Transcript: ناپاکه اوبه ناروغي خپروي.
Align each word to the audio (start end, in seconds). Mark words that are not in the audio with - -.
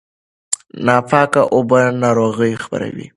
ناپاکه 0.85 1.41
اوبه 1.55 1.79
ناروغي 2.01 2.51
خپروي. 2.63 3.07